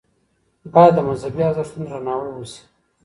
[0.73, 2.61] باید د مذهبي ارزښتونو درناوی وشي.